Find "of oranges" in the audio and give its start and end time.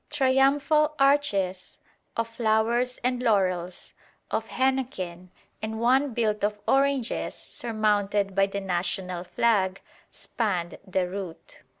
6.43-7.35